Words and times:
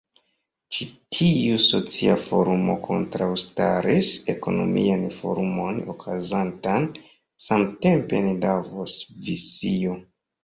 Ĉi 0.75 0.85
tiu 1.15 1.57
socia 1.65 2.13
forumo 2.27 2.75
kontraŭstaris 2.87 4.09
ekonomian 4.33 5.03
forumon 5.17 5.77
okazantan 5.95 6.87
samtempe 7.49 8.23
en 8.23 8.31
Davos, 8.47 8.97
Svisio. 9.05 9.95